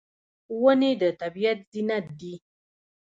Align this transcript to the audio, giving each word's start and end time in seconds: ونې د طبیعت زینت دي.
ونې 0.61 0.91
د 1.01 1.03
طبیعت 1.21 1.59
زینت 1.71 2.05
دي. 2.19 2.33